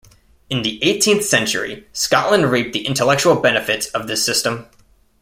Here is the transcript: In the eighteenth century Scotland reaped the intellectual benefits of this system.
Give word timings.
In 0.49 0.63
the 0.63 0.83
eighteenth 0.83 1.23
century 1.23 1.85
Scotland 1.93 2.49
reaped 2.49 2.73
the 2.73 2.87
intellectual 2.87 3.35
benefits 3.35 3.85
of 3.89 4.07
this 4.07 4.25
system. 4.25 4.65